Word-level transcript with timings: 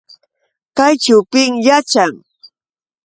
¿Kayćhu 0.77 1.17
pim 1.31 1.51
yaćhan? 1.67 2.13